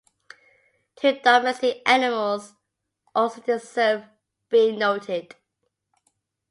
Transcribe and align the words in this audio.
Two 0.95 1.19
domestic 1.19 1.83
animals 1.87 2.55
also 3.13 3.39
deserve 3.39 4.05
being 4.49 4.79
noted. 4.79 5.35